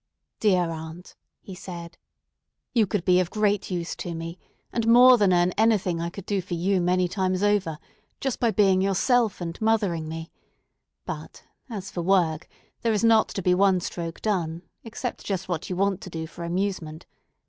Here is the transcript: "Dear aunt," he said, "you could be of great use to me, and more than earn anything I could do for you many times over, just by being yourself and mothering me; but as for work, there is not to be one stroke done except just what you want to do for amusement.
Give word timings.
"Dear 0.39 0.71
aunt," 0.71 1.15
he 1.41 1.53
said, 1.53 1.95
"you 2.73 2.87
could 2.87 3.05
be 3.05 3.19
of 3.19 3.29
great 3.29 3.69
use 3.69 3.95
to 3.97 4.15
me, 4.15 4.39
and 4.73 4.87
more 4.87 5.15
than 5.15 5.31
earn 5.31 5.51
anything 5.59 6.01
I 6.01 6.09
could 6.09 6.25
do 6.25 6.41
for 6.41 6.55
you 6.55 6.81
many 6.81 7.07
times 7.07 7.43
over, 7.43 7.77
just 8.19 8.39
by 8.39 8.49
being 8.49 8.81
yourself 8.81 9.39
and 9.41 9.61
mothering 9.61 10.07
me; 10.09 10.31
but 11.05 11.43
as 11.69 11.91
for 11.91 12.01
work, 12.01 12.47
there 12.81 12.93
is 12.93 13.03
not 13.03 13.27
to 13.29 13.43
be 13.43 13.53
one 13.53 13.79
stroke 13.79 14.23
done 14.23 14.63
except 14.83 15.23
just 15.23 15.47
what 15.47 15.69
you 15.69 15.75
want 15.75 16.01
to 16.01 16.09
do 16.09 16.25
for 16.25 16.45
amusement. 16.45 17.05